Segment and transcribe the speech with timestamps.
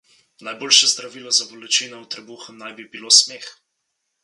[0.45, 3.49] Najboljše zdravilo za bolečine v trebuhu naj bi bilo smeh.